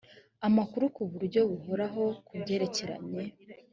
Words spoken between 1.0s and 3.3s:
buryo buhoraho ku byerekeranye